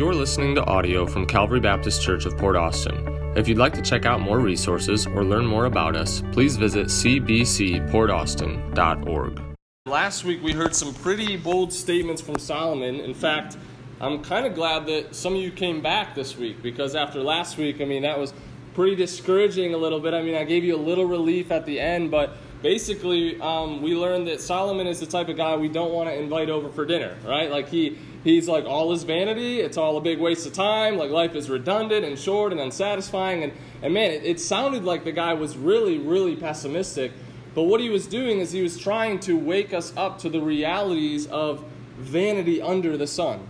[0.00, 3.06] You're listening to audio from Calvary Baptist Church of Port Austin.
[3.36, 6.86] If you'd like to check out more resources or learn more about us, please visit
[6.86, 9.42] cbcportaustin.org.
[9.84, 13.00] Last week we heard some pretty bold statements from Solomon.
[13.00, 13.58] In fact,
[14.00, 17.58] I'm kind of glad that some of you came back this week because after last
[17.58, 18.32] week, I mean, that was
[18.72, 20.14] pretty discouraging a little bit.
[20.14, 23.94] I mean, I gave you a little relief at the end, but basically, um, we
[23.94, 26.86] learned that Solomon is the type of guy we don't want to invite over for
[26.86, 27.50] dinner, right?
[27.50, 29.60] Like he he's like all his vanity.
[29.60, 30.96] It's all a big waste of time.
[30.96, 33.42] Like life is redundant and short and unsatisfying.
[33.42, 33.52] And
[33.82, 37.12] and man, it, it sounded like the guy was really really pessimistic.
[37.54, 40.40] But what he was doing is he was trying to wake us up to the
[40.40, 41.64] realities of
[41.98, 43.46] vanity under the sun.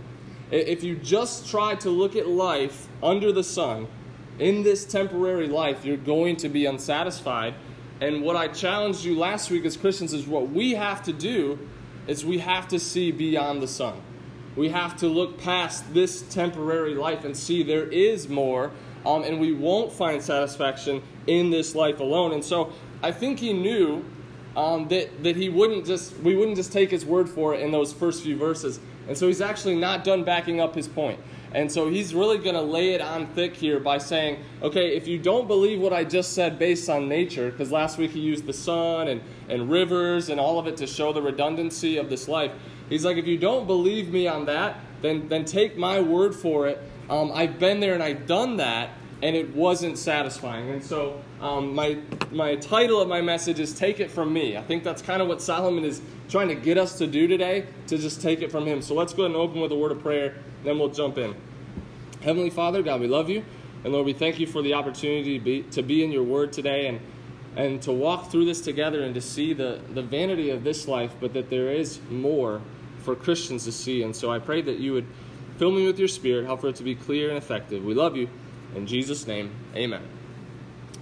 [0.49, 3.87] If you just try to look at life under the sun,
[4.39, 7.53] in this temporary life, you're going to be unsatisfied
[8.01, 11.59] and what I challenged you last week as Christians is what we have to do
[12.07, 14.01] is we have to see beyond the sun.
[14.55, 18.71] We have to look past this temporary life and see there is more,
[19.05, 22.33] um, and we won't find satisfaction in this life alone.
[22.33, 24.03] And so I think he knew
[24.55, 27.71] um, that, that he wouldn't just we wouldn't just take his word for it in
[27.71, 28.79] those first few verses.
[29.07, 31.19] And so he's actually not done backing up his point.
[31.53, 35.05] And so he's really going to lay it on thick here by saying, okay, if
[35.05, 38.45] you don't believe what I just said based on nature, because last week he used
[38.45, 42.29] the sun and, and rivers and all of it to show the redundancy of this
[42.29, 42.53] life,
[42.91, 46.67] he's like, if you don't believe me on that, then, then take my word for
[46.67, 46.79] it.
[47.09, 48.91] Um, I've been there and I've done that,
[49.23, 50.69] and it wasn't satisfying.
[50.69, 51.97] And so um, my,
[52.31, 54.57] my title of my message is Take It From Me.
[54.57, 57.65] I think that's kind of what Solomon is trying to get us to do today,
[57.87, 58.81] to just take it from him.
[58.81, 61.35] So let's go ahead and open with a word of prayer, then we'll jump in.
[62.21, 63.43] Heavenly Father, God, we love you.
[63.83, 66.53] And Lord, we thank you for the opportunity to be, to be in your word
[66.53, 66.99] today and,
[67.55, 71.13] and to walk through this together and to see the, the vanity of this life,
[71.19, 72.61] but that there is more
[73.01, 74.03] for Christians to see.
[74.03, 75.07] And so I pray that you would
[75.57, 77.83] fill me with your spirit, help for it to be clear and effective.
[77.83, 78.29] We love you.
[78.75, 80.01] In Jesus' name, amen.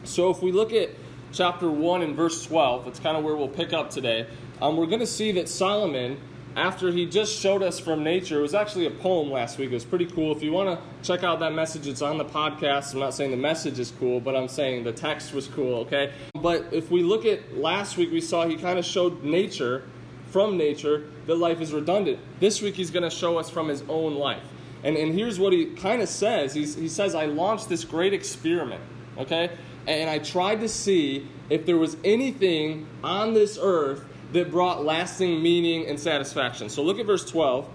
[0.04, 0.90] So if we look at
[1.32, 4.28] chapter 1 and verse 12, that's kind of where we'll pick up today.
[4.62, 6.20] Um, we're going to see that Solomon,
[6.56, 9.70] after he just showed us from nature, it was actually a poem last week.
[9.70, 10.36] It was pretty cool.
[10.36, 12.94] If you want to check out that message, it's on the podcast.
[12.94, 16.12] I'm not saying the message is cool, but I'm saying the text was cool, okay?
[16.36, 19.84] But if we look at last week, we saw he kind of showed nature,
[20.32, 22.20] from nature, that life is redundant.
[22.40, 24.44] This week, he's going to show us from his own life.
[24.84, 28.14] And, and here's what he kind of says He's, he says, I launched this great
[28.14, 28.82] experiment,
[29.18, 29.52] okay?
[29.88, 35.42] And I tried to see if there was anything on this earth that brought lasting
[35.42, 36.70] meaning and satisfaction.
[36.70, 37.68] So look at verse 12.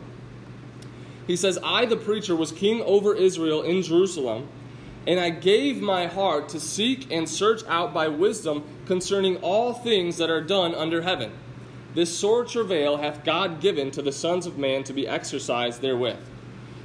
[1.27, 4.49] He says, I, the preacher, was king over Israel in Jerusalem,
[5.07, 10.19] and I gave my heart to seek and search out by wisdom concerning all things
[10.19, 11.33] that are done under heaven.
[11.95, 16.19] This sore travail hath God given to the sons of man to be exercised therewith.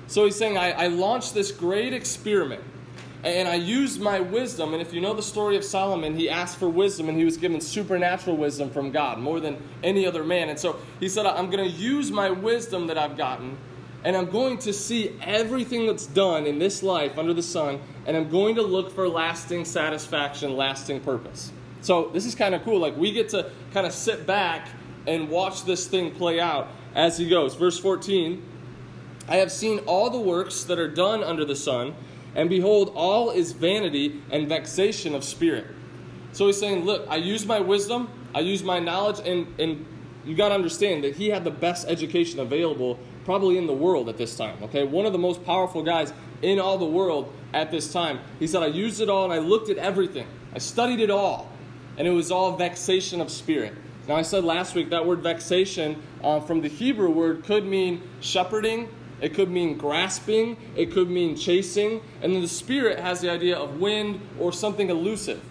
[0.08, 2.64] So he's saying, I, I launched this great experiment
[3.24, 4.74] and I used my wisdom.
[4.74, 7.38] And if you know the story of Solomon, he asked for wisdom and he was
[7.38, 10.50] given supernatural wisdom from God more than any other man.
[10.50, 13.58] And so he said, I'm going to use my wisdom that I've gotten
[14.03, 18.16] and I'm going to see everything that's done in this life under the sun and
[18.16, 21.52] I'm going to look for lasting satisfaction, lasting purpose.
[21.81, 22.80] So this is kind of cool.
[22.80, 24.70] Like we get to kind of sit back
[25.08, 27.56] and watch this thing play out as he goes.
[27.56, 28.46] Verse 14
[29.28, 31.94] I have seen all the works that are done under the sun
[32.36, 35.68] and behold, all is vanity and vexation of spirit.
[36.32, 39.86] So he's saying, Look, I use my wisdom, I use my knowledge, and, and
[40.26, 44.09] you got to understand that he had the best education available probably in the world
[44.09, 44.58] at this time.
[44.64, 48.20] Okay, one of the most powerful guys in all the world at this time.
[48.40, 51.52] He said, I used it all and I looked at everything, I studied it all,
[51.98, 53.74] and it was all vexation of spirit.
[54.09, 58.02] Now, I said last week that word vexation uh, from the Hebrew word could mean
[58.20, 58.90] shepherding
[59.22, 63.58] it could mean grasping, it could mean chasing, and then the spirit has the idea
[63.58, 65.42] of wind or something elusive.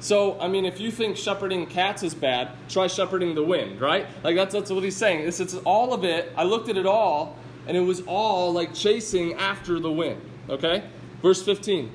[0.00, 4.06] So, I mean, if you think shepherding cats is bad, try shepherding the wind, right?
[4.22, 5.26] Like that's, that's what he's saying.
[5.26, 6.32] It's, it's all of it.
[6.36, 10.20] I looked at it all, and it was all like chasing after the wind.
[10.50, 10.84] Okay?
[11.22, 11.90] Verse 15.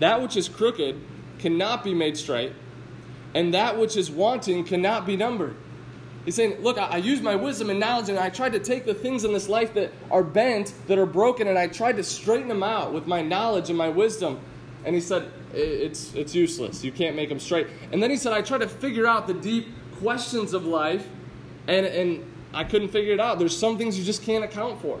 [0.00, 1.00] That which is crooked
[1.38, 2.52] cannot be made straight,
[3.34, 5.56] and that which is wanting cannot be numbered.
[6.24, 8.86] He's saying, Look, I, I use my wisdom and knowledge, and I tried to take
[8.86, 12.02] the things in this life that are bent, that are broken, and I tried to
[12.02, 14.40] straighten them out with my knowledge and my wisdom.
[14.84, 16.82] And he said, It's, it's useless.
[16.82, 17.66] You can't make them straight.
[17.92, 21.06] And then he said, I tried to figure out the deep questions of life,
[21.66, 23.38] and, and I couldn't figure it out.
[23.38, 25.00] There's some things you just can't account for.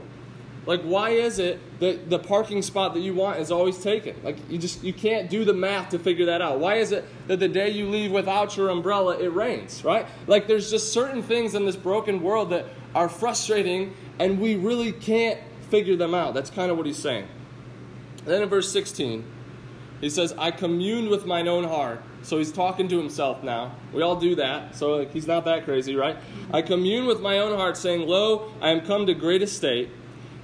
[0.66, 4.16] Like, why is it that the parking spot that you want is always taken?
[4.22, 6.58] Like, you just you can't do the math to figure that out.
[6.58, 9.84] Why is it that the day you leave without your umbrella, it rains?
[9.84, 10.06] Right?
[10.26, 14.92] Like, there's just certain things in this broken world that are frustrating, and we really
[14.92, 15.38] can't
[15.70, 16.34] figure them out.
[16.34, 17.28] That's kind of what he's saying.
[18.24, 19.24] Then in verse 16,
[20.00, 22.02] he says, I communed with mine own heart.
[22.22, 23.72] So he's talking to himself now.
[23.92, 26.16] We all do that, so he's not that crazy, right?
[26.52, 29.90] I commune with my own heart, saying, Lo, I am come to great estate,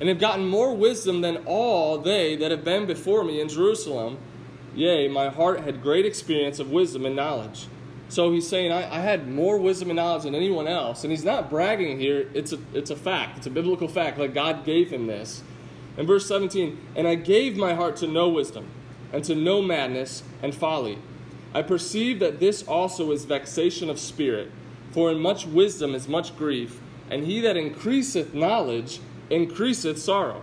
[0.00, 4.18] and have gotten more wisdom than all they that have been before me in Jerusalem.
[4.74, 7.66] Yea, my heart had great experience of wisdom and knowledge.
[8.08, 11.04] So he's saying, I, I, had more wisdom and knowledge than anyone else.
[11.04, 12.28] And he's not bragging here.
[12.34, 13.38] It's a, it's a fact.
[13.38, 14.18] It's a biblical fact.
[14.18, 15.44] Like God gave him this.
[15.96, 18.66] In verse 17, and I gave my heart to know wisdom,
[19.12, 20.98] and to know madness and folly.
[21.54, 24.50] I perceive that this also is vexation of spirit.
[24.92, 26.80] For in much wisdom is much grief,
[27.10, 29.00] and he that increaseth knowledge
[29.30, 30.42] increaseth sorrow.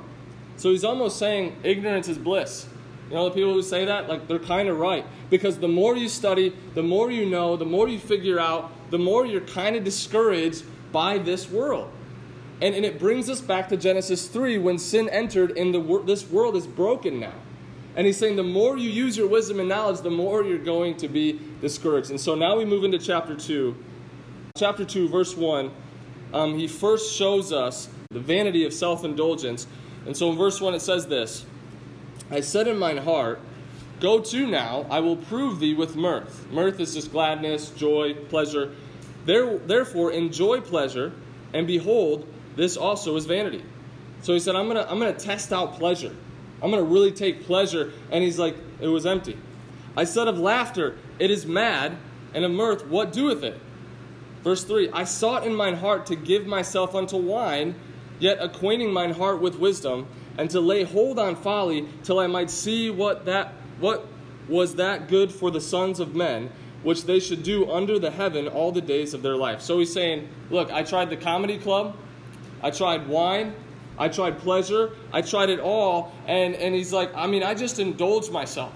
[0.55, 2.67] So he's almost saying ignorance is bliss.
[3.09, 5.05] You know, the people who say that, like, they're kind of right.
[5.29, 8.97] Because the more you study, the more you know, the more you figure out, the
[8.97, 11.89] more you're kind of discouraged by this world.
[12.61, 16.29] And, and it brings us back to Genesis 3 when sin entered and the, this
[16.29, 17.33] world is broken now.
[17.95, 20.97] And he's saying the more you use your wisdom and knowledge, the more you're going
[20.97, 22.09] to be discouraged.
[22.09, 23.75] And so now we move into chapter 2.
[24.57, 25.71] Chapter 2, verse 1,
[26.33, 29.67] um, he first shows us the vanity of self indulgence.
[30.05, 31.45] And so in verse 1 it says this
[32.31, 33.39] I said in mine heart,
[33.99, 36.47] Go to now, I will prove thee with mirth.
[36.51, 38.75] Mirth is just gladness, joy, pleasure.
[39.25, 41.13] There, therefore, enjoy pleasure,
[41.53, 43.63] and behold, this also is vanity.
[44.21, 46.15] So he said, I'm gonna, I'm gonna test out pleasure.
[46.61, 47.91] I'm gonna really take pleasure.
[48.11, 49.37] And he's like, it was empty.
[49.95, 51.97] I said of laughter, it is mad,
[52.33, 53.59] and of mirth, what doeth it?
[54.43, 57.75] Verse 3 I sought in mine heart to give myself unto wine,
[58.19, 62.49] yet acquainting mine heart with wisdom and to lay hold on folly till I might
[62.49, 64.07] see what that what
[64.47, 66.49] was that good for the sons of men
[66.83, 69.61] which they should do under the heaven all the days of their life.
[69.61, 71.97] So he's saying, look, I tried the comedy club,
[72.61, 73.53] I tried wine,
[73.97, 77.79] I tried pleasure, I tried it all, and and he's like, I mean, I just
[77.79, 78.73] indulged myself.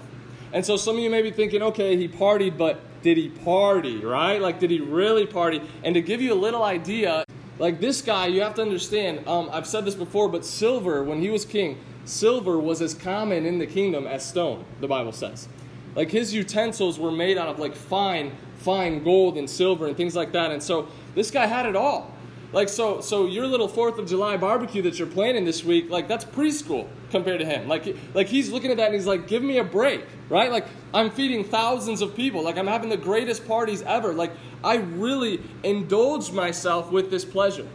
[0.52, 4.04] And so some of you may be thinking, okay, he partied, but did he party,
[4.04, 4.40] right?
[4.40, 5.62] Like, did he really party?
[5.82, 7.24] And to give you a little idea,
[7.62, 11.20] like this guy, you have to understand, um, I've said this before, but silver, when
[11.20, 15.46] he was king, silver was as common in the kingdom as stone, the Bible says.
[15.94, 20.16] Like his utensils were made out of like fine, fine gold and silver and things
[20.16, 20.50] like that.
[20.50, 22.12] And so this guy had it all.
[22.52, 26.06] Like so, so your little Fourth of July barbecue that you're planning this week, like
[26.06, 27.66] that's preschool compared to him.
[27.66, 30.66] Like, like he's looking at that and he's like, "Give me a break, right?" Like
[30.92, 32.42] I'm feeding thousands of people.
[32.44, 34.12] Like I'm having the greatest parties ever.
[34.12, 34.32] Like
[34.62, 37.66] I really indulge myself with this pleasure.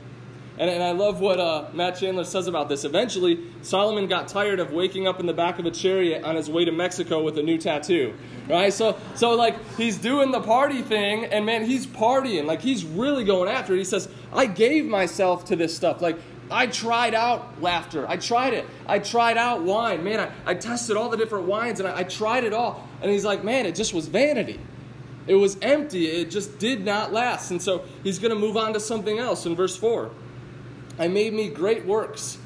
[0.59, 2.83] And, and I love what uh, Matt Chandler says about this.
[2.83, 6.49] Eventually, Solomon got tired of waking up in the back of a chariot on his
[6.49, 8.15] way to Mexico with a new tattoo,
[8.49, 8.73] right?
[8.73, 12.45] So, so like he's doing the party thing, and man, he's partying.
[12.45, 13.77] Like he's really going after it.
[13.77, 16.01] He says, "I gave myself to this stuff.
[16.01, 16.17] Like
[16.49, 18.09] I tried out laughter.
[18.09, 18.65] I tried it.
[18.87, 20.03] I tried out wine.
[20.03, 22.87] Man, I, I tested all the different wines, and I, I tried it all.
[23.01, 24.59] And he's like, man, it just was vanity."
[25.27, 26.07] It was empty.
[26.07, 27.51] It just did not last.
[27.51, 30.09] And so he's going to move on to something else in verse 4.
[30.99, 32.37] I made me great works.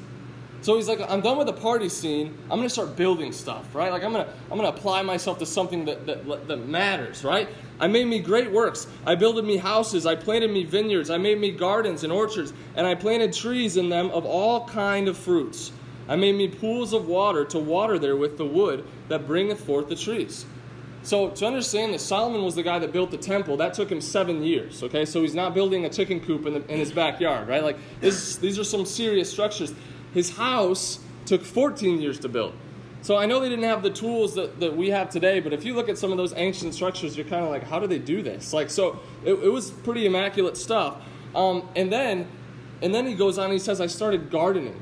[0.62, 2.38] So he's like, I'm done with the party scene.
[2.44, 3.90] I'm gonna start building stuff, right?
[3.90, 7.48] Like I'm gonna I'm gonna apply myself to something that, that, that matters, right?
[7.80, 8.86] I made me great works.
[9.04, 10.06] I builded me houses.
[10.06, 11.10] I planted me vineyards.
[11.10, 15.08] I made me gardens and orchards, and I planted trees in them of all kind
[15.08, 15.72] of fruits.
[16.08, 19.88] I made me pools of water to water there with the wood that bringeth forth
[19.88, 20.46] the trees.
[21.02, 24.00] So to understand that Solomon was the guy that built the temple, that took him
[24.00, 24.82] seven years.
[24.82, 27.62] Okay, so he's not building a chicken coop in, the, in his backyard, right?
[27.62, 29.74] Like this, these are some serious structures.
[30.14, 32.54] His house took 14 years to build.
[33.02, 35.64] So I know they didn't have the tools that, that we have today, but if
[35.64, 37.98] you look at some of those ancient structures, you're kind of like, how do they
[37.98, 38.52] do this?
[38.52, 41.02] Like, so it, it was pretty immaculate stuff.
[41.34, 42.28] Um, and then,
[42.80, 43.46] and then he goes on.
[43.46, 44.80] And he says, I started gardening.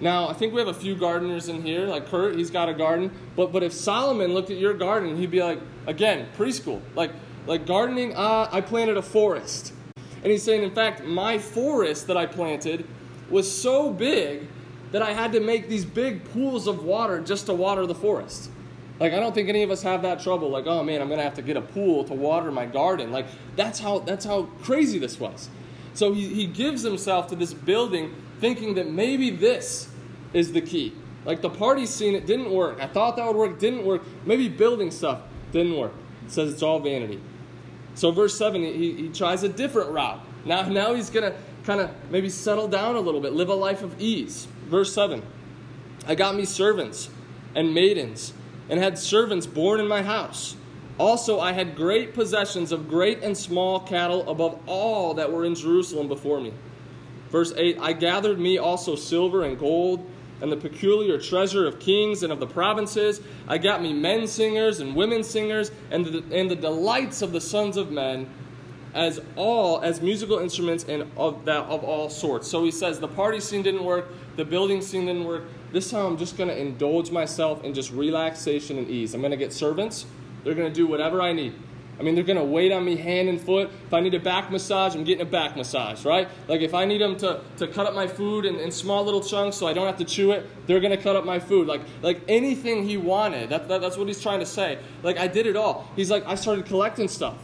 [0.00, 2.74] Now, I think we have a few gardeners in here, like Kurt, he's got a
[2.74, 3.10] garden.
[3.36, 6.80] But but if Solomon looked at your garden, he'd be like, again, preschool.
[6.94, 7.10] Like
[7.46, 9.72] like gardening, uh, I planted a forest.
[10.22, 12.86] And he's saying, in fact, my forest that I planted
[13.30, 14.48] was so big
[14.92, 18.50] that I had to make these big pools of water just to water the forest.
[19.00, 20.50] Like I don't think any of us have that trouble.
[20.50, 23.12] Like, oh man, I'm gonna have to get a pool to water my garden.
[23.12, 23.26] Like
[23.56, 25.48] that's how that's how crazy this was.
[25.94, 29.88] So he, he gives himself to this building thinking that maybe this
[30.32, 30.94] is the key.
[31.24, 32.78] Like the party scene, it didn't work.
[32.80, 34.02] I thought that would work, didn't work.
[34.24, 35.92] Maybe building stuff didn't work.
[36.24, 37.20] It says it's all vanity.
[37.94, 40.20] So verse 7, he, he tries a different route.
[40.44, 43.54] Now, now he's going to kind of maybe settle down a little bit, live a
[43.54, 44.46] life of ease.
[44.66, 45.22] Verse 7
[46.06, 47.10] I got me servants
[47.54, 48.32] and maidens,
[48.70, 50.56] and had servants born in my house.
[50.96, 55.54] Also, I had great possessions of great and small cattle above all that were in
[55.54, 56.52] Jerusalem before me.
[57.30, 60.08] Verse 8 I gathered me also silver and gold
[60.40, 63.20] and the peculiar treasure of kings and of the provinces.
[63.46, 67.40] I got me men singers and women singers, and the, and the delights of the
[67.40, 68.28] sons of men,
[68.94, 72.48] as all as musical instruments and of that of all sorts.
[72.48, 75.44] So he says the party scene didn't work, the building scene didn't work.
[75.72, 79.14] This time I'm just going to indulge myself in just relaxation and ease.
[79.14, 80.06] I'm going to get servants.
[80.44, 81.54] They're going to do whatever I need.
[81.98, 83.70] I mean, they're going to wait on me hand and foot.
[83.86, 86.28] If I need a back massage, I'm getting a back massage, right?
[86.46, 89.20] Like if I need them to, to cut up my food in, in small little
[89.20, 91.66] chunks so I don't have to chew it, they're going to cut up my food.
[91.66, 93.50] Like, like anything he wanted.
[93.50, 94.78] That, that, that's what he's trying to say.
[95.02, 95.90] Like I did it all.
[95.96, 97.36] He's like, I started collecting stuff.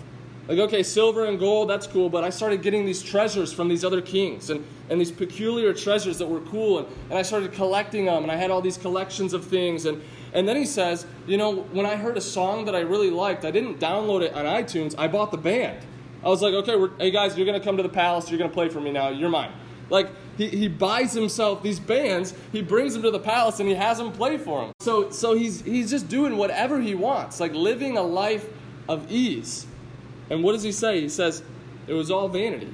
[0.47, 3.83] Like, okay, silver and gold, that's cool, but I started getting these treasures from these
[3.83, 6.81] other kings and, and these peculiar treasures that were cool.
[6.81, 9.87] And, and I started collecting them, and I had all these collections of things.
[9.87, 10.03] And,
[10.35, 13.45] and then he says, you know, when I heard a song that I really liked,
[13.45, 15.79] I didn't download it on iTunes, I bought the band.
[16.25, 18.51] I was like, okay, hey guys, you're going to come to the palace, you're going
[18.51, 19.53] to play for me now, you're mine.
[19.91, 23.75] Like, he, he buys himself these bands, he brings them to the palace, and he
[23.77, 24.73] has them play for him.
[24.81, 28.49] So, so he's, he's just doing whatever he wants, like living a life
[28.89, 29.67] of ease.
[30.31, 31.01] And what does he say?
[31.01, 31.43] He says,
[31.87, 32.73] It was all vanity.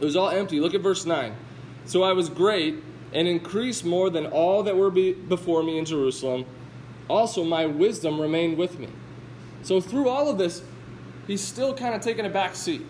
[0.00, 0.60] It was all empty.
[0.60, 1.34] Look at verse 9.
[1.84, 5.84] So I was great and increased more than all that were be before me in
[5.84, 6.44] Jerusalem.
[7.08, 8.88] Also, my wisdom remained with me.
[9.62, 10.62] So, through all of this,
[11.26, 12.86] he's still kind of taking a back seat.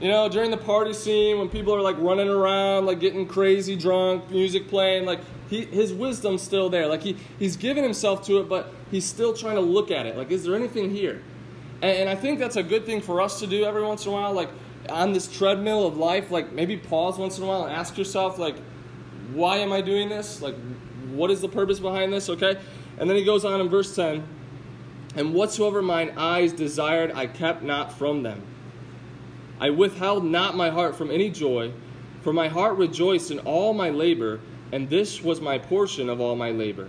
[0.00, 3.76] You know, during the party scene, when people are like running around, like getting crazy
[3.76, 5.20] drunk, music playing, like
[5.50, 6.86] he, his wisdom's still there.
[6.86, 10.16] Like he, he's giving himself to it, but he's still trying to look at it.
[10.16, 11.22] Like, is there anything here?
[11.82, 14.14] And, I think that's a good thing for us to do every once in a
[14.14, 14.32] while.
[14.32, 14.50] Like
[14.88, 18.38] on this treadmill of life, like maybe pause once in a while and ask yourself,
[18.38, 18.56] like,
[19.34, 20.42] why am I doing this?
[20.42, 20.54] Like,
[21.12, 22.28] what is the purpose behind this?
[22.28, 22.56] Okay?
[22.98, 24.22] And then he goes on in verse 10
[25.16, 28.42] And whatsoever mine eyes desired, I kept not from them.
[29.60, 31.72] I withheld not my heart from any joy,
[32.22, 34.40] for my heart rejoiced in all my labor,
[34.72, 36.88] and this was my portion of all my labor.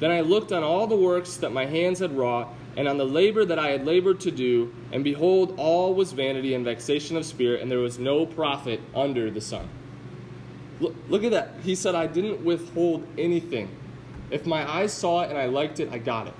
[0.00, 3.04] Then I looked on all the works that my hands had wrought and on the
[3.04, 7.26] labor that I had labored to do, and behold, all was vanity and vexation of
[7.26, 9.68] spirit, and there was no profit under the sun.
[10.80, 11.54] Look, look at that.
[11.62, 13.68] He said, I didn't withhold anything.
[14.30, 16.34] If my eyes saw it and I liked it, I got it.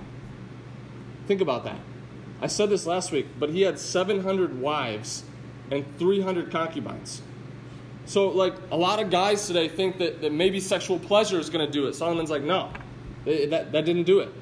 [1.26, 1.78] Think about that.
[2.40, 5.24] I said this last week, but he had 700 wives
[5.70, 7.22] and 300 concubines.
[8.06, 11.64] So, like, a lot of guys today think that, that maybe sexual pleasure is going
[11.64, 11.94] to do it.
[11.94, 12.70] Solomon's like, no,
[13.24, 14.32] that, that didn't do it.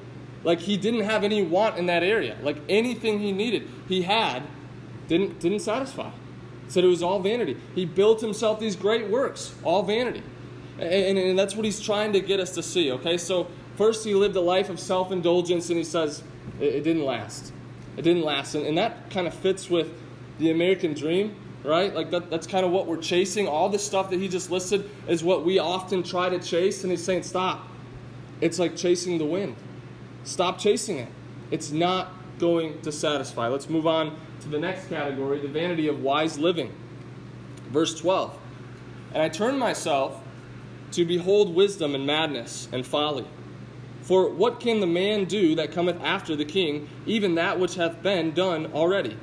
[0.43, 2.37] Like he didn't have any want in that area.
[2.41, 4.43] Like anything he needed, he had,
[5.07, 6.11] didn't didn't satisfy.
[6.69, 7.57] Said it was all vanity.
[7.75, 10.23] He built himself these great works, all vanity.
[10.77, 13.17] And, and, and that's what he's trying to get us to see, okay?
[13.17, 16.23] So first he lived a life of self-indulgence and he says
[16.59, 17.51] it, it didn't last.
[17.97, 18.55] It didn't last.
[18.55, 19.91] And, and that kind of fits with
[20.37, 21.93] the American dream, right?
[21.93, 23.47] Like that, that's kind of what we're chasing.
[23.47, 26.91] All the stuff that he just listed is what we often try to chase, and
[26.91, 27.67] he's saying, stop.
[28.41, 29.55] It's like chasing the wind.
[30.23, 31.09] Stop chasing it.
[31.51, 33.47] It's not going to satisfy.
[33.47, 36.73] Let's move on to the next category the vanity of wise living.
[37.69, 38.37] Verse 12.
[39.13, 40.21] And I turned myself
[40.91, 43.25] to behold wisdom and madness and folly.
[44.01, 48.01] For what can the man do that cometh after the king, even that which hath
[48.01, 49.17] been done already?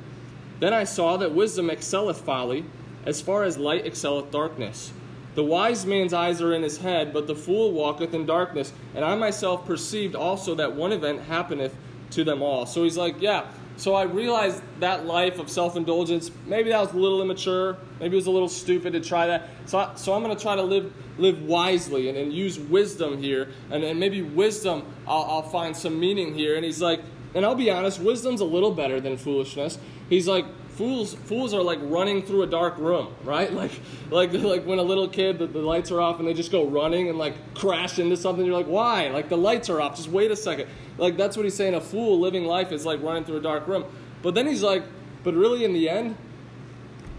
[0.59, 2.65] Then I saw that wisdom excelleth folly,
[3.05, 4.91] as far as light excelleth darkness.
[5.35, 8.73] The wise man's eyes are in his head, but the fool walketh in darkness.
[8.95, 11.75] And I myself perceived also that one event happeneth
[12.11, 12.65] to them all.
[12.65, 13.45] So he's like, yeah.
[13.77, 17.77] So I realized that life of self indulgence, maybe that was a little immature.
[17.99, 19.49] Maybe it was a little stupid to try that.
[19.65, 23.21] So, I, so I'm going to try to live, live wisely and, and use wisdom
[23.21, 23.49] here.
[23.69, 26.55] And, and maybe wisdom, I'll, I'll find some meaning here.
[26.55, 27.01] And he's like,
[27.35, 29.77] and I'll be honest, wisdom's a little better than foolishness.
[30.09, 30.45] He's like,
[30.77, 33.51] fools fools are like running through a dark room right?
[33.57, 33.71] Like
[34.11, 36.65] like like when a little kid the, the lights are off and they just go
[36.67, 39.07] running and like crash into something you're like why?
[39.09, 39.95] Like the lights are off.
[39.95, 40.69] Just wait a second.
[40.97, 41.73] Like that's what he's saying.
[41.73, 43.85] A fool living life is like running through a dark room.
[44.21, 44.83] But then he's like
[45.23, 46.15] but really in the end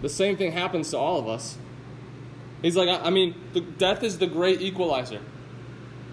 [0.00, 1.58] the same thing happens to all of us.
[2.62, 5.20] He's like i, I mean the, death is the great equalizer.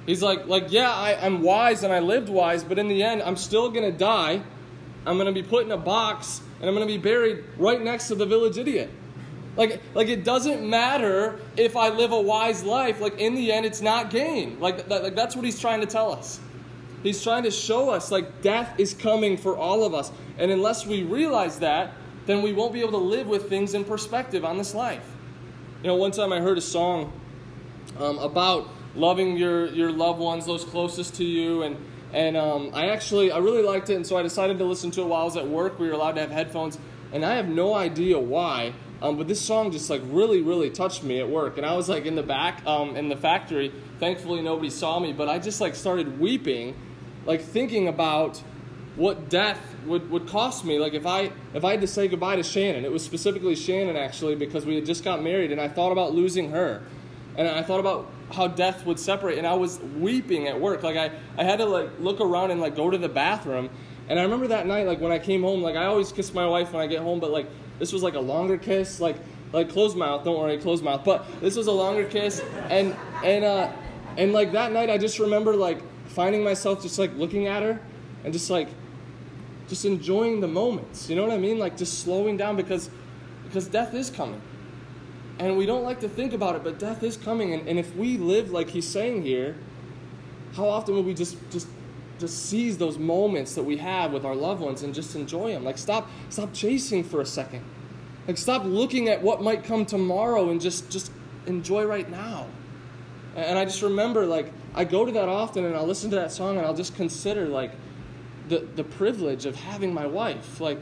[0.07, 3.23] He's like like yeah I, i'm wise and i lived wise but in the end
[3.23, 4.43] i'm still gonna die
[5.05, 8.07] i'm gonna be put in a box and I'm going to be buried right next
[8.07, 8.89] to the village idiot.
[9.57, 13.00] Like, like it doesn't matter if I live a wise life.
[13.00, 14.59] Like in the end, it's not gain.
[14.59, 16.39] Like, that, like that's what he's trying to tell us.
[17.03, 20.88] He's trying to show us like death is coming for all of us, and unless
[20.88, 21.93] we realize that,
[22.25, 25.05] then we won't be able to live with things in perspective on this life.
[25.83, 27.13] You know, one time I heard a song
[28.00, 31.77] um, about loving your your loved ones, those closest to you, and
[32.15, 35.01] and um, I actually, I really liked it, and so I decided to listen to
[35.01, 35.77] it while I was at work.
[35.77, 36.79] We were allowed to have headphones,
[37.12, 41.03] and I have no idea why, Um, but this song just like really, really touched
[41.03, 43.72] me at work, and I was like in the back um, in the factory.
[44.00, 46.75] Thankfully, nobody saw me, but I just like started weeping,
[47.25, 48.41] like thinking about
[48.95, 50.79] what death would, would cost me.
[50.79, 53.98] Like if I if I had to say goodbye to Shannon, it was specifically Shannon
[53.98, 56.81] actually because we had just got married, and I thought about losing her,
[57.38, 60.84] and I thought about how death would separate, and I was weeping at work.
[60.84, 63.70] Like I I had to like look around and like go to the bathroom,
[64.10, 66.48] and I remember that night like when I came home, like I always kiss my
[66.48, 67.48] wife when I get home, but like
[67.79, 69.17] this was like a longer kiss, like
[69.51, 70.24] like closed mouth.
[70.24, 71.03] Don't worry, closed mouth.
[71.03, 73.72] But this was a longer kiss, and and uh,
[74.17, 75.79] and like that night, I just remember like
[76.10, 77.79] finding myself just like looking at her,
[78.24, 78.70] and just like
[79.67, 81.10] just enjoying the moments.
[81.10, 81.58] You know what I mean?
[81.58, 82.89] Like just slowing down because
[83.46, 84.41] because death is coming.
[85.39, 87.54] And we don't like to think about it, but death is coming.
[87.54, 89.58] And, and if we live like he's saying here,
[90.56, 91.68] how often will we just just
[92.20, 95.63] just seize those moments that we have with our loved ones and just enjoy them.
[95.63, 97.63] Like stop stop chasing for a second.
[98.27, 101.12] Like stop looking at what might come tomorrow and just just
[101.46, 102.48] enjoy right now.
[103.36, 106.32] And I just remember like I go to that often and I'll listen to that
[106.32, 107.72] song and I'll just consider like
[108.48, 110.62] the the privilege of having my wife.
[110.62, 110.80] Like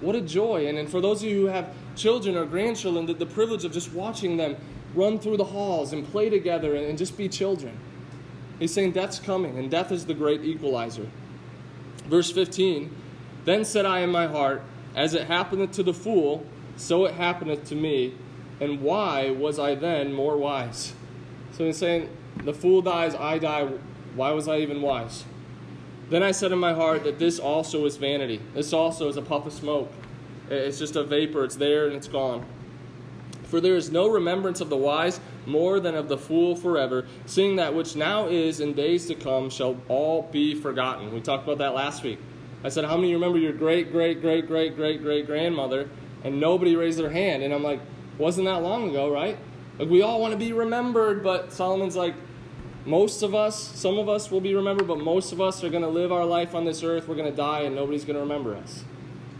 [0.00, 0.66] what a joy.
[0.66, 3.72] And, and for those of you who have children or grandchildren, the, the privilege of
[3.72, 4.56] just watching them
[4.94, 7.76] run through the halls and play together and, and just be children.
[8.58, 11.08] He's saying death's coming, and death is the great equalizer.
[12.06, 12.94] Verse 15
[13.44, 14.62] Then said I in my heart,
[14.94, 16.46] As it happeneth to the fool,
[16.76, 18.14] so it happeneth to me.
[18.60, 20.94] And why was I then more wise?
[21.52, 22.08] So he's saying,
[22.44, 23.68] The fool dies, I die.
[24.14, 25.24] Why was I even wise?
[26.10, 28.40] Then I said in my heart that this also is vanity.
[28.54, 29.90] This also is a puff of smoke.
[30.50, 32.44] It's just a vapor, it's there and it's gone.
[33.44, 37.56] For there is no remembrance of the wise more than of the fool forever, seeing
[37.56, 41.12] that which now is in days to come shall all be forgotten.
[41.12, 42.18] We talked about that last week.
[42.64, 45.88] I said, How many remember your great, great, great, great, great, great grandmother?
[46.24, 47.42] And nobody raised their hand.
[47.42, 47.80] And I'm like,
[48.18, 49.36] Wasn't that long ago, right?
[49.78, 52.14] Like, we all want to be remembered, but Solomon's like,
[52.86, 55.82] most of us, some of us will be remembered, but most of us are going
[55.82, 57.08] to live our life on this earth.
[57.08, 58.84] We're going to die, and nobody's going to remember us.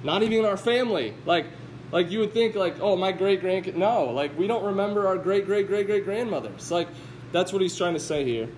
[0.05, 1.15] Not even in our family.
[1.27, 1.47] Like,
[1.91, 3.75] like you would think, like, oh, my great grandkid.
[3.75, 6.71] No, like we don't remember our great great great great grandmothers.
[6.71, 6.89] Like
[7.33, 8.49] that's what he's trying to say here.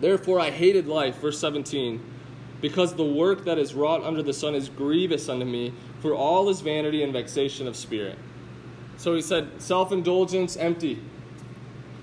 [0.00, 2.02] Therefore, I hated life, verse 17,
[2.60, 6.48] because the work that is wrought under the sun is grievous unto me, for all
[6.48, 8.18] is vanity and vexation of spirit.
[8.96, 11.02] So he said, self indulgence, empty.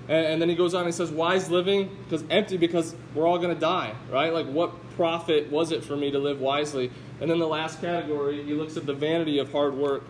[0.08, 3.38] And, and, then he goes on and says, wise living, because empty, because we're all
[3.38, 4.32] going to die, right?
[4.32, 6.90] Like, what profit was it for me to live wisely?
[7.20, 10.04] And then the last category, he looks at the vanity of hard work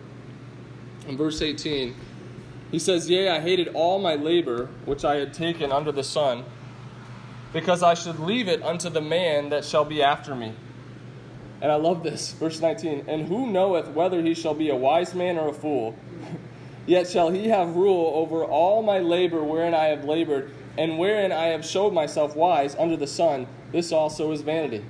[1.09, 1.95] in verse 18,
[2.71, 6.45] he says, Yea, I hated all my labor which I had taken under the sun,
[7.51, 10.53] because I should leave it unto the man that shall be after me.
[11.61, 13.05] And I love this, verse 19.
[13.07, 15.95] And who knoweth whether he shall be a wise man or a fool?
[16.89, 21.31] Yet shall he have rule over all my labor wherein I have labored, and wherein
[21.31, 23.45] I have showed myself wise under the sun.
[23.71, 24.83] This also is vanity.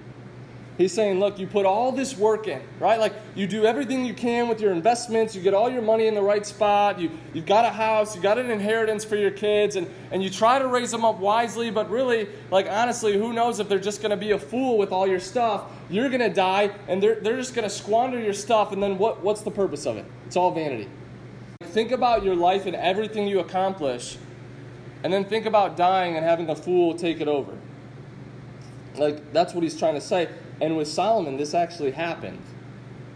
[0.77, 3.01] He's saying, look, you put all this work in, right?
[3.01, 6.15] Like you do everything you can with your investments, you get all your money in
[6.15, 9.75] the right spot, you, you've got a house, you got an inheritance for your kids,
[9.75, 13.59] and, and you try to raise them up wisely, but really, like honestly, who knows
[13.59, 15.69] if they're just gonna be a fool with all your stuff?
[15.89, 19.41] You're gonna die, and they're, they're just gonna squander your stuff, and then what, what's
[19.41, 20.05] the purpose of it?
[20.27, 20.87] It's all vanity.
[21.69, 24.17] Think about your life and everything you accomplish,
[25.03, 27.57] and then think about dying and having a fool take it over.
[28.95, 30.29] Like, that's what he's trying to say.
[30.61, 32.41] And with Solomon, this actually happened.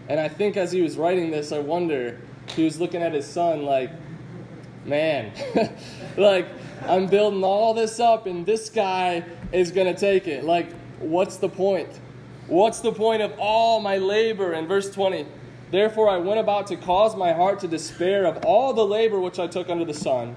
[0.07, 2.19] And I think as he was writing this, I wonder,
[2.55, 3.91] he was looking at his son like,
[4.85, 5.31] man,
[6.17, 6.47] like,
[6.87, 10.43] I'm building all this up and this guy is going to take it.
[10.43, 11.89] Like, what's the point?
[12.47, 14.53] What's the point of all my labor?
[14.53, 15.25] In verse 20,
[15.73, 19.39] therefore I went about to cause my heart to despair of all the labor which
[19.39, 20.35] I took under the sun.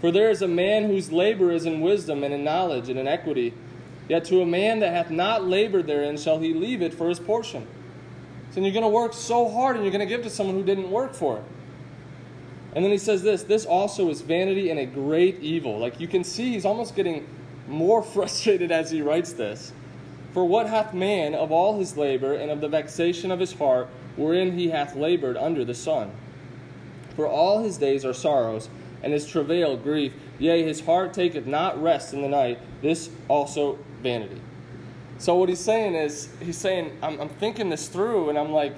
[0.00, 3.08] For there is a man whose labor is in wisdom and in knowledge and in
[3.08, 3.54] equity.
[4.08, 7.20] Yet to a man that hath not labored therein shall he leave it for his
[7.20, 7.66] portion.
[8.50, 10.64] So you're going to work so hard and you're going to give to someone who
[10.64, 11.44] didn't work for it.
[12.74, 15.78] And then he says this this also is vanity and a great evil.
[15.78, 17.26] Like you can see, he's almost getting
[17.66, 19.72] more frustrated as he writes this.
[20.32, 23.88] For what hath man of all his labor and of the vexation of his heart,
[24.18, 26.10] wherein he hath labored under the sun?
[27.16, 28.68] For all his days are sorrows,
[29.02, 30.12] and his travail grief.
[30.38, 32.58] Yea, his heart taketh not rest in the night.
[32.82, 34.40] This also vanity.
[35.18, 38.74] So what he's saying is, he's saying, I'm, I'm thinking this through, and I'm like,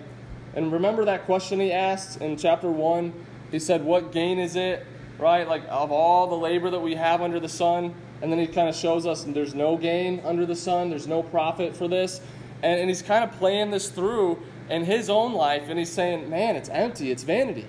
[0.55, 3.12] and remember that question he asked in chapter one?
[3.50, 4.87] He said, What gain is it,
[5.18, 5.46] right?
[5.46, 7.94] Like, of all the labor that we have under the sun?
[8.22, 11.22] And then he kind of shows us there's no gain under the sun, there's no
[11.22, 12.20] profit for this.
[12.62, 14.38] And, and he's kind of playing this through
[14.71, 17.67] in his own life, and he's saying, Man, it's empty, it's vanity.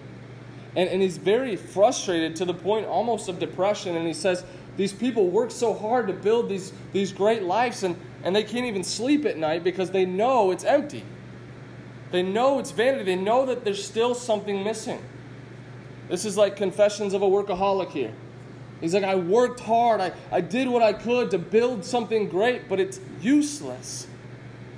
[0.75, 3.97] And, and he's very frustrated to the point almost of depression.
[3.97, 4.45] And he says,
[4.77, 8.65] These people work so hard to build these, these great lives, and, and they can't
[8.65, 11.03] even sleep at night because they know it's empty.
[12.11, 13.03] They know it's vanity.
[13.03, 15.01] They know that there's still something missing.
[16.09, 18.13] This is like confessions of a workaholic here.
[18.81, 20.01] He's like, I worked hard.
[20.01, 24.07] I, I did what I could to build something great, but it's useless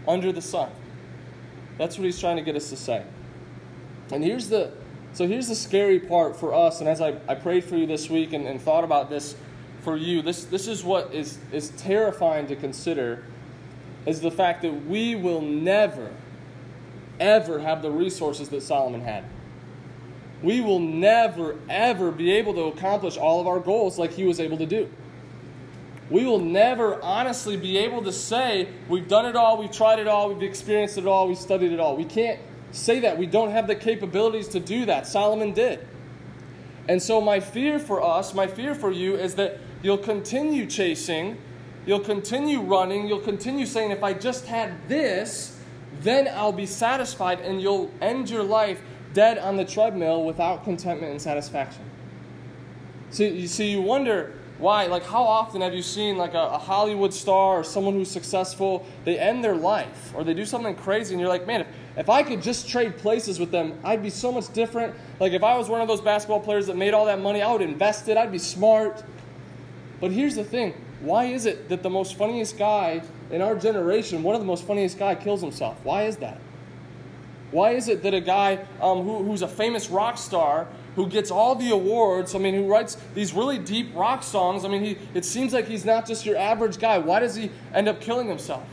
[0.07, 0.69] under the sun.
[1.77, 3.03] That's what he's trying to get us to say.
[4.11, 4.71] And here's the
[5.13, 8.09] so here's the scary part for us, and as I, I prayed for you this
[8.09, 9.35] week and, and thought about this
[9.83, 13.23] for you, this, this is what is, is terrifying to consider
[14.07, 16.11] is the fact that we will never,
[17.19, 19.23] ever have the resources that Solomon had.
[20.41, 24.39] We will never, ever be able to accomplish all of our goals like he was
[24.39, 24.89] able to do.
[26.13, 30.07] We will never honestly be able to say, we've done it all, we've tried it
[30.07, 31.97] all, we've experienced it all, we've studied it all.
[31.97, 32.39] We can't
[32.71, 33.17] say that.
[33.17, 35.07] We don't have the capabilities to do that.
[35.07, 35.79] Solomon did.
[36.87, 41.39] And so, my fear for us, my fear for you, is that you'll continue chasing,
[41.87, 45.59] you'll continue running, you'll continue saying, if I just had this,
[46.01, 51.11] then I'll be satisfied, and you'll end your life dead on the treadmill without contentment
[51.11, 51.81] and satisfaction.
[53.09, 54.85] So you see, you wonder why.
[54.85, 58.85] Like, how often have you seen like a, a, Hollywood star or someone who's successful?
[59.03, 62.09] They end their life or they do something crazy, and you're like, man, if if
[62.09, 64.95] I could just trade places with them, I'd be so much different.
[65.19, 67.51] Like if I was one of those basketball players that made all that money, I
[67.51, 68.17] would invest it.
[68.17, 69.03] I'd be smart.
[70.01, 74.23] But here's the thing why is it that the most funniest guy in our generation,
[74.23, 75.77] one of the most funniest guy, kills himself?
[75.83, 76.39] Why is that?
[77.51, 81.31] Why is it that a guy um, who, who's a famous rock star who gets
[81.31, 84.97] all the awards, I mean, who writes these really deep rock songs, I mean, he,
[85.13, 86.97] it seems like he's not just your average guy.
[86.99, 88.63] Why does he end up killing himself?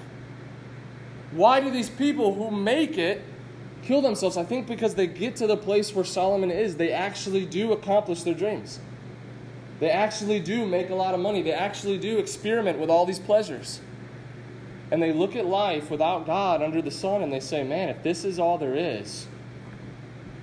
[1.33, 3.22] Why do these people who make it
[3.83, 4.37] kill themselves?
[4.37, 6.76] I think because they get to the place where Solomon is.
[6.76, 8.80] They actually do accomplish their dreams.
[9.78, 11.40] They actually do make a lot of money.
[11.40, 13.80] They actually do experiment with all these pleasures.
[14.90, 18.02] And they look at life without God under the sun and they say, man, if
[18.02, 19.26] this is all there is,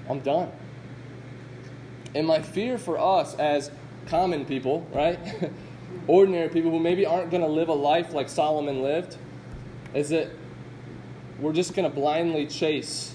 [0.09, 0.49] I'm done.
[2.15, 3.71] And my fear for us as
[4.07, 5.19] common people, right?
[6.07, 9.17] Ordinary people who maybe aren't going to live a life like Solomon lived,
[9.93, 10.29] is that
[11.39, 13.13] we're just going to blindly chase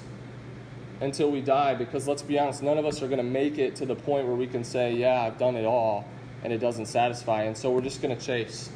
[1.00, 3.74] until we die because let's be honest, none of us are going to make it
[3.76, 6.04] to the point where we can say, Yeah, I've done it all,
[6.44, 7.42] and it doesn't satisfy.
[7.42, 8.70] And so we're just going to chase.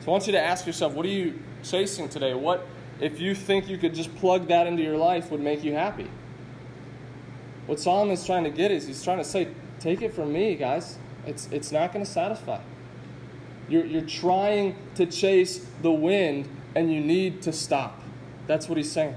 [0.00, 2.34] So I want you to ask yourself, what are you chasing today?
[2.34, 2.66] What,
[3.00, 6.08] if you think you could just plug that into your life, would make you happy?
[7.68, 10.54] What Solomon is trying to get is he's trying to say, Take it from me,
[10.54, 10.96] guys.
[11.26, 12.60] It's, it's not going to satisfy.
[13.68, 18.00] You're, you're trying to chase the wind, and you need to stop.
[18.46, 19.16] That's what he's saying.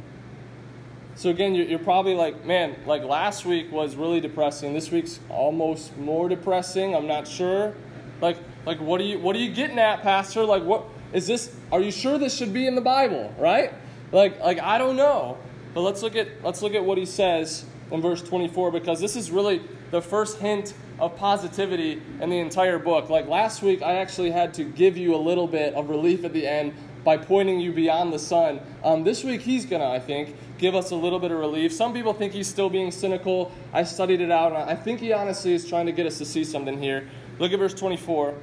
[1.15, 4.73] So again, you're probably like, man, like last week was really depressing.
[4.73, 6.93] This week's almost more depressing.
[6.93, 7.73] I'm not sure.
[8.19, 8.35] Like,
[8.65, 10.43] like what are you what are you getting at, Pastor?
[10.43, 11.55] Like, what is this?
[11.71, 13.33] Are you sure this should be in the Bible?
[13.37, 13.73] Right?
[14.11, 15.37] Like, like I don't know.
[15.73, 19.15] But let's look at let's look at what he says in verse 24 because this
[19.15, 23.10] is really the first hint of positivity in the entire book.
[23.10, 26.34] Like last week, I actually had to give you a little bit of relief at
[26.34, 26.73] the end
[27.04, 28.60] by pointing you beyond the sun.
[28.84, 31.73] Um, this week, he's going to, I think, give us a little bit of relief.
[31.73, 33.51] Some people think he's still being cynical.
[33.73, 36.25] I studied it out, and I think he honestly is trying to get us to
[36.25, 37.10] see something here.
[37.39, 38.36] Look at verse 24.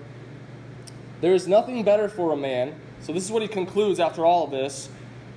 [1.20, 2.74] There is nothing better for a man.
[3.00, 4.88] So, this is what he concludes after all of this.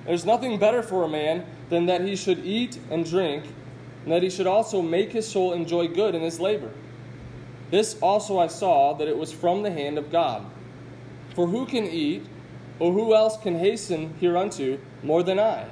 [0.05, 3.45] There's nothing better for a man than that he should eat and drink,
[4.03, 6.71] and that he should also make his soul enjoy good in his labor.
[7.69, 10.45] This also I saw that it was from the hand of God.
[11.35, 12.25] For who can eat
[12.79, 15.67] or who else can hasten hereunto more than I?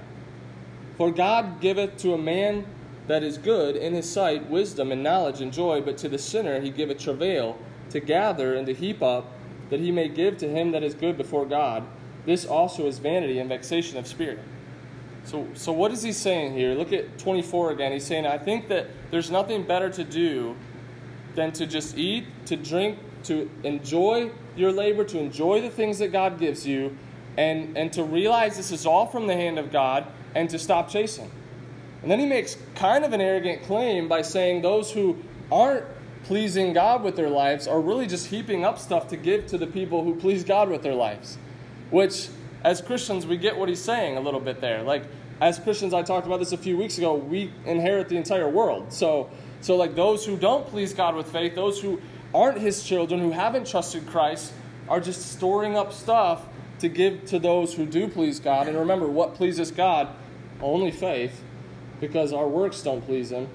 [0.98, 2.66] For God giveth to a man
[3.08, 6.62] that is good in his sight wisdom and knowledge and joy, but to the sinner
[6.62, 7.58] he giveth travail
[7.90, 9.34] to gather and to heap up,
[9.70, 11.84] that he may give to him that is good before God.
[12.26, 14.40] This also is vanity and vexation of spirit.
[15.30, 16.74] So, so what is he saying here?
[16.74, 17.92] Look at 24 again.
[17.92, 20.56] He's saying, I think that there's nothing better to do
[21.36, 26.12] than to just eat, to drink, to enjoy your labor, to enjoy the things that
[26.12, 26.98] God gives you,
[27.38, 30.90] and, and to realize this is all from the hand of God, and to stop
[30.90, 31.30] chasing.
[32.02, 35.16] And then he makes kind of an arrogant claim by saying those who
[35.52, 35.86] aren't
[36.24, 39.68] pleasing God with their lives are really just heaping up stuff to give to the
[39.68, 41.38] people who please God with their lives.
[41.92, 42.30] Which,
[42.64, 44.82] as Christians, we get what he's saying a little bit there.
[44.82, 45.04] Like,
[45.42, 48.92] as Christians, I talked about this a few weeks ago, we inherit the entire world.
[48.92, 49.30] So,
[49.62, 52.02] so like those who don't please God with faith, those who
[52.34, 54.54] aren't his children, who haven't trusted Christ,
[54.88, 56.46] are just storing up stuff
[56.80, 58.68] to give to those who do please God.
[58.68, 60.10] And remember, what pleases God?
[60.62, 61.42] Only faith,
[62.00, 63.48] because our works don't please Him.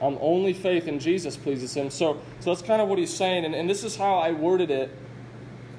[0.00, 1.88] Um, only faith in Jesus pleases him.
[1.88, 3.44] So, so that's kind of what he's saying.
[3.44, 4.90] And, and this is how I worded it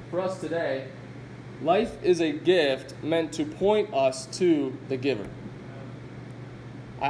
[0.10, 0.88] for us today.
[1.62, 5.28] Life is a gift meant to point us to the giver.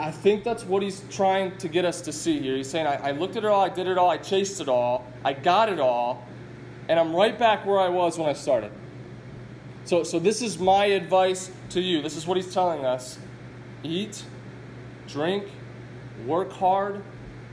[0.04, 2.58] I think that's what he's trying to get us to see here.
[2.58, 4.68] He's saying, I, I, looked at it all, I did it all, I chased it
[4.68, 6.26] all, I got it all,
[6.90, 8.72] and I'm right back where I was when I started.
[9.86, 12.02] So, so this is my advice to you.
[12.02, 13.20] This is what he's telling us
[13.84, 14.24] eat,
[15.08, 15.46] drink,
[16.26, 17.04] work hard,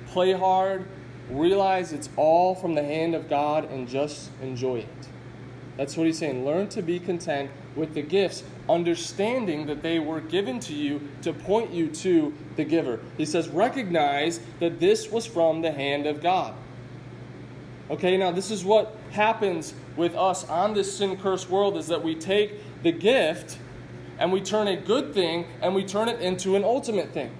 [0.06, 0.86] play hard,
[1.30, 5.08] realize it's all from the hand of God, and just enjoy it.
[5.76, 6.44] That's what he's saying.
[6.44, 11.32] Learn to be content with the gifts, understanding that they were given to you to
[11.32, 13.00] point you to the giver.
[13.16, 16.54] He says, recognize that this was from the hand of God.
[17.90, 22.02] Okay, now this is what happens with us on this sin cursed world is that
[22.02, 23.58] we take the gift
[24.18, 27.30] and we turn a good thing and we turn it into an ultimate thing.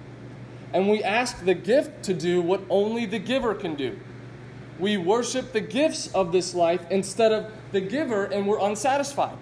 [0.73, 3.97] And we ask the gift to do what only the giver can do.
[4.79, 9.37] We worship the gifts of this life instead of the giver and we're unsatisfied.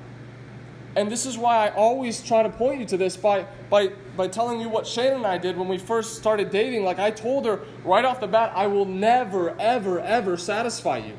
[0.96, 4.28] And this is why I always try to point you to this by, by, by
[4.28, 6.84] telling you what Shannon and I did when we first started dating.
[6.84, 11.14] Like I told her right off the bat, I will never, ever, ever satisfy you.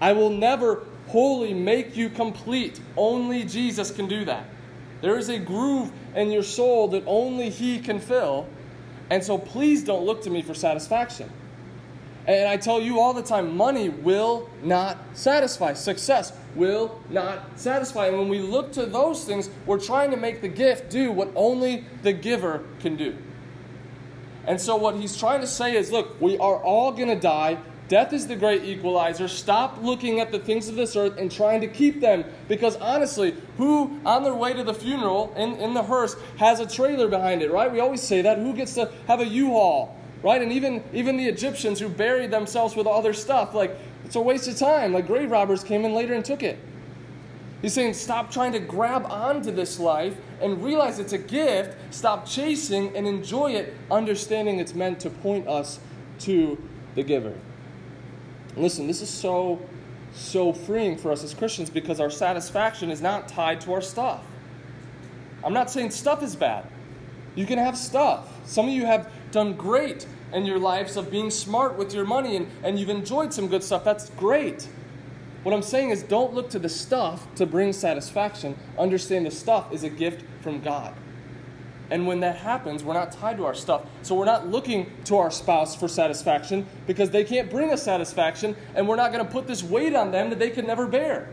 [0.00, 2.80] I will never wholly make you complete.
[2.96, 4.46] Only Jesus can do that.
[5.02, 8.48] There is a groove in your soul that only He can fill.
[9.10, 11.30] And so please don't look to me for satisfaction.
[12.26, 15.74] And I tell you all the time money will not satisfy.
[15.74, 18.06] Success will not satisfy.
[18.06, 21.30] And when we look to those things, we're trying to make the gift do what
[21.34, 23.16] only the giver can do.
[24.46, 27.58] And so, what he's trying to say is look, we are all going to die.
[27.88, 29.28] Death is the great equalizer.
[29.28, 32.24] Stop looking at the things of this earth and trying to keep them.
[32.48, 36.66] Because honestly, who on their way to the funeral in, in the hearse has a
[36.66, 37.70] trailer behind it, right?
[37.70, 38.38] We always say that.
[38.38, 39.96] Who gets to have a U Haul?
[40.22, 40.40] right?
[40.40, 43.76] And even even the Egyptians who buried themselves with all their stuff, like
[44.12, 44.92] it's a waste of time.
[44.92, 46.58] Like grave robbers came in later and took it.
[47.62, 51.78] He's saying, stop trying to grab onto this life and realize it's a gift.
[51.94, 55.80] Stop chasing and enjoy it, understanding it's meant to point us
[56.18, 56.62] to
[56.94, 57.32] the giver.
[58.54, 59.58] listen, this is so,
[60.12, 64.22] so freeing for us as Christians because our satisfaction is not tied to our stuff.
[65.42, 66.66] I'm not saying stuff is bad.
[67.34, 68.28] You can have stuff.
[68.46, 72.36] Some of you have done great in your lives of being smart with your money
[72.36, 73.84] and, and you've enjoyed some good stuff.
[73.84, 74.68] That's great.
[75.42, 78.56] What I'm saying is, don't look to the stuff to bring satisfaction.
[78.78, 80.94] Understand the stuff is a gift from God.
[81.90, 83.84] And when that happens, we're not tied to our stuff.
[84.02, 88.56] So we're not looking to our spouse for satisfaction because they can't bring us satisfaction,
[88.74, 91.28] and we're not going to put this weight on them that they can never bear.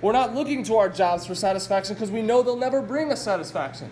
[0.00, 3.22] We're not looking to our jobs for satisfaction because we know they'll never bring us
[3.22, 3.90] satisfaction.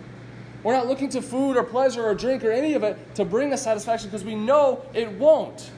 [0.63, 3.51] We're not looking to food or pleasure or drink or any of it to bring
[3.51, 5.71] us satisfaction because we know it won't.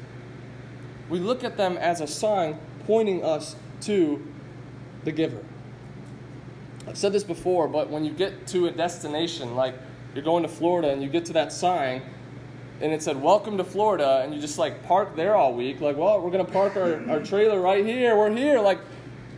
[1.09, 4.25] We look at them as a sign pointing us to
[5.03, 5.43] the giver.
[6.87, 9.75] I've said this before, but when you get to a destination, like
[10.13, 12.03] you're going to Florida and you get to that sign
[12.81, 15.97] and it said, Welcome to Florida, and you just like park there all week, like,
[15.97, 18.59] well, we're going to park our, our trailer right here, we're here.
[18.59, 18.79] Like,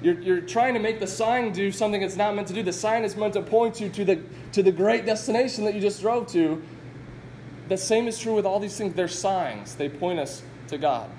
[0.01, 2.63] you're, you're trying to make the sign do something it's not meant to do.
[2.63, 5.81] The sign is meant to point you to the, to the great destination that you
[5.81, 6.61] just drove to.
[7.67, 8.93] The same is true with all these things.
[8.93, 11.09] They're signs, they point us to God.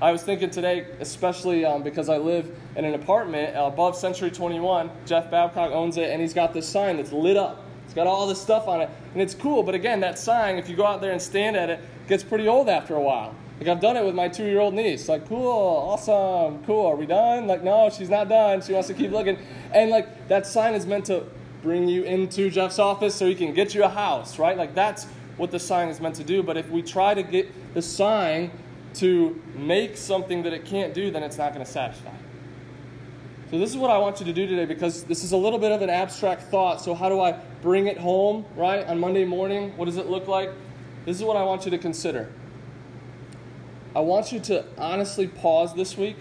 [0.00, 4.90] I was thinking today, especially um, because I live in an apartment above Century 21.
[5.06, 7.64] Jeff Babcock owns it, and he's got this sign that's lit up.
[7.84, 9.64] It's got all this stuff on it, and it's cool.
[9.64, 12.46] But again, that sign, if you go out there and stand at it, gets pretty
[12.46, 13.34] old after a while.
[13.58, 15.08] Like I've done it with my two year old niece.
[15.08, 16.86] Like, cool, awesome, cool.
[16.86, 17.46] Are we done?
[17.46, 18.62] Like, no, she's not done.
[18.62, 19.38] She wants to keep looking.
[19.72, 21.24] And like that sign is meant to
[21.62, 24.56] bring you into Jeff's office so he can get you a house, right?
[24.56, 26.42] Like that's what the sign is meant to do.
[26.42, 28.50] But if we try to get the sign
[28.94, 32.14] to make something that it can't do, then it's not going to satisfy.
[33.50, 35.58] So this is what I want you to do today because this is a little
[35.58, 36.82] bit of an abstract thought.
[36.82, 38.86] So how do I bring it home, right?
[38.86, 40.50] On Monday morning, what does it look like?
[41.06, 42.30] This is what I want you to consider.
[43.98, 46.18] I want you to honestly pause this week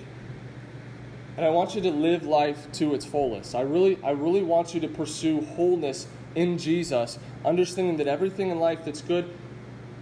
[1.38, 3.54] and I want you to live life to its fullest.
[3.54, 8.60] I really, I really want you to pursue wholeness in Jesus, understanding that everything in
[8.60, 9.32] life that's good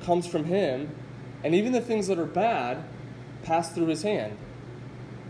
[0.03, 0.89] comes from Him,
[1.43, 2.81] and even the things that are bad
[3.43, 4.37] pass through His hand.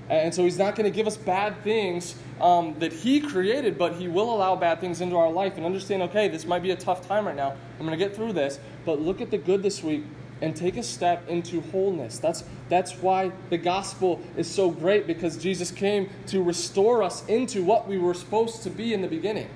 [0.07, 3.95] And so He's not going to give us bad things um, that He created, but
[3.95, 6.75] He will allow bad things into our life and understand okay, this might be a
[6.75, 7.55] tough time right now.
[7.79, 10.03] I'm going to get through this, but look at the good this week
[10.41, 12.19] and take a step into wholeness.
[12.19, 17.63] That's, that's why the gospel is so great because Jesus came to restore us into
[17.63, 19.49] what we were supposed to be in the beginning.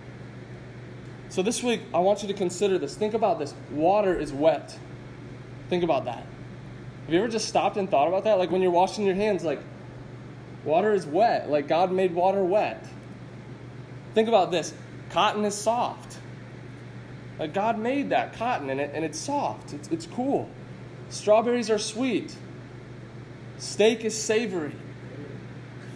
[1.30, 2.96] So this week, I want you to consider this.
[2.96, 3.54] Think about this.
[3.72, 4.78] Water is wet.
[5.70, 6.26] Think about that.
[7.06, 8.40] Have you ever just stopped and thought about that?
[8.40, 9.60] Like when you're washing your hands, like
[10.64, 11.50] water is wet.
[11.50, 12.86] Like God made water wet.
[14.14, 14.74] Think about this
[15.12, 16.18] cotton is soft.
[17.38, 20.50] Like God made that cotton and, it, and it's soft, it's, it's cool.
[21.10, 22.36] Strawberries are sweet.
[23.58, 24.74] Steak is savory.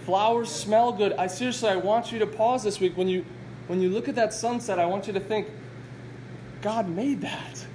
[0.06, 1.14] Flowers smell good.
[1.14, 3.26] I seriously, I want you to pause this week when you
[3.68, 4.80] when you look at that sunset.
[4.80, 5.48] I want you to think,
[6.62, 7.66] God made that.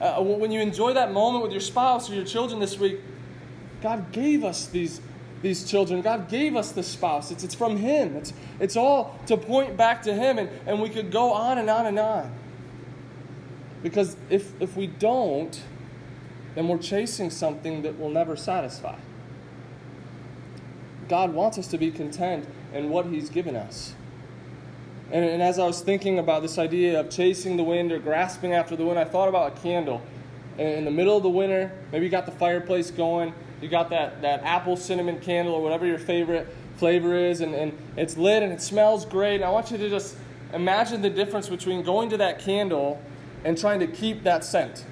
[0.00, 3.00] Uh, when you enjoy that moment with your spouse or your children this week,
[3.82, 5.02] God gave us these
[5.42, 6.00] these children.
[6.00, 7.30] God gave us this spouse.
[7.30, 8.16] It's, it's from Him.
[8.16, 11.68] It's, it's all to point back to Him, and, and we could go on and
[11.68, 12.32] on and on.
[13.82, 15.60] Because if, if we don't,
[16.54, 18.96] then we're chasing something that will never satisfy.
[21.08, 23.94] God wants us to be content in what He's given us.
[25.12, 28.52] And, and as I was thinking about this idea of chasing the wind or grasping
[28.52, 30.02] after the wind, I thought about a candle.
[30.58, 33.90] And in the middle of the winter, maybe you got the fireplace going, you got
[33.90, 38.42] that, that apple cinnamon candle or whatever your favorite flavor is, and, and it's lit
[38.42, 39.36] and it smells great.
[39.36, 40.16] And I want you to just
[40.52, 43.02] imagine the difference between going to that candle
[43.44, 44.84] and trying to keep that scent.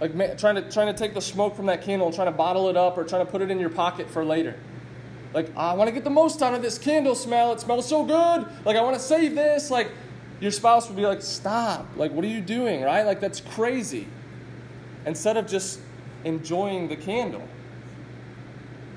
[0.00, 2.68] Like trying to trying to take the smoke from that candle and trying to bottle
[2.68, 4.56] it up or trying to put it in your pocket for later.
[5.34, 7.52] Like I want to get the most out of this candle smell.
[7.52, 8.46] It smells so good.
[8.64, 9.70] Like I want to save this.
[9.70, 9.90] Like
[10.40, 11.86] your spouse would be like, "Stop.
[11.96, 13.02] Like what are you doing?" Right?
[13.02, 14.06] Like that's crazy.
[15.04, 15.80] Instead of just
[16.24, 17.46] enjoying the candle.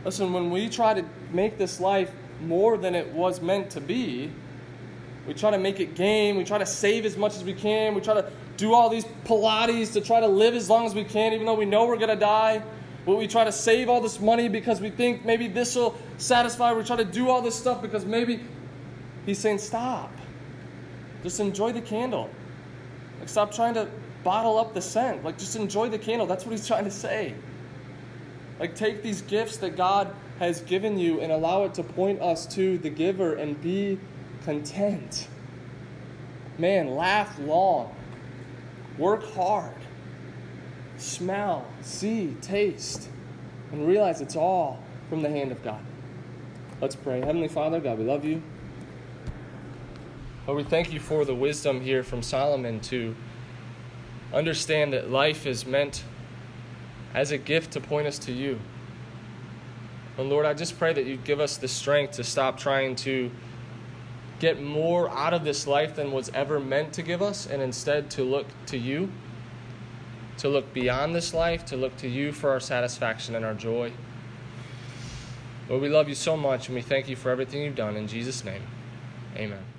[0.06, 2.12] Listen, when we try to make this life
[2.42, 4.32] more than it was meant to be,
[5.28, 7.94] we try to make it game, we try to save as much as we can,
[7.94, 11.04] we try to do all these Pilates to try to live as long as we
[11.04, 12.62] can, even though we know we're going to die.
[13.08, 16.72] But we try to save all this money because we think maybe this will satisfy.
[16.72, 18.40] We try to do all this stuff because maybe
[19.26, 20.12] he's saying, stop.
[21.24, 22.30] Just enjoy the candle.
[23.20, 23.90] Like, stop trying to
[24.24, 25.24] bottle up the scent.
[25.24, 26.28] Like, just enjoy the candle.
[26.28, 27.34] That's what he's trying to say.
[28.60, 32.46] Like, take these gifts that God has given you and allow it to point us
[32.54, 33.98] to the giver and be
[34.46, 35.28] content.
[36.60, 37.96] Man, laugh long,
[38.98, 39.76] work hard,
[40.98, 43.10] smell, see, taste,
[43.72, 45.84] and realize it's all from the hand of God.
[46.80, 47.20] Let's pray.
[47.20, 48.42] Heavenly Father, God, we love you.
[50.48, 53.16] Lord, we thank you for the wisdom here from Solomon to
[54.34, 56.04] understand that life is meant
[57.14, 58.60] as a gift to point us to you.
[60.18, 63.32] And Lord, I just pray that you give us the strength to stop trying to
[64.42, 68.10] get more out of this life than was ever meant to give us, and instead
[68.10, 69.12] to look to you,
[70.40, 73.94] to look beyond this life, to look to you for our satisfaction and our joy.
[75.70, 77.96] Lord, we love you so much, and we thank you for everything you've done.
[77.96, 78.64] In Jesus' name,
[79.38, 79.71] amen.